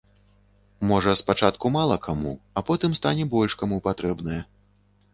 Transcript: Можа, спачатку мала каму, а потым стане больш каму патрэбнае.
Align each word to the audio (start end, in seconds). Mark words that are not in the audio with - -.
Можа, 0.91 1.13
спачатку 1.21 1.71
мала 1.77 1.99
каму, 2.07 2.33
а 2.57 2.67
потым 2.73 2.99
стане 3.03 3.31
больш 3.39 3.51
каму 3.63 3.83
патрэбнае. 3.91 4.45